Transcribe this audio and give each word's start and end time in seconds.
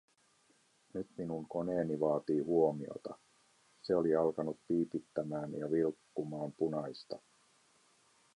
Nyt 0.93 1.07
minun 1.19 1.43
koneeni 1.49 1.99
vaati 1.99 2.39
huomiota, 2.39 3.17
se 3.81 3.95
oli 3.95 4.15
alkanut 4.15 4.59
piipittämään 4.67 5.53
ja 5.55 5.71
vilkkumaan 5.71 6.51
punaista. 6.51 7.19